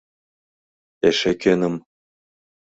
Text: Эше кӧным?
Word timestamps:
Эше 1.07 1.31
кӧным? 1.41 1.75